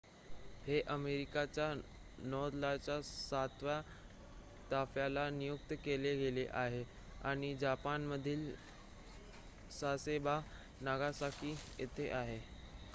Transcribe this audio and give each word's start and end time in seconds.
हे 0.61 0.79
अमेरिकेच्या 0.83 1.67
नौदलाच्या 2.21 2.99
सातव्या 3.03 3.79
ताफ्याला 4.71 5.29
नियुक्त 5.31 5.73
केले 5.83 6.15
गेले 6.19 6.45
आहे 6.53 6.83
आणि 7.23 7.53
जपानमधील 7.57 8.51
सासेबो 9.71 10.39
नागासाकी 10.81 11.55
येथे 11.79 12.09
आहे 12.11 12.39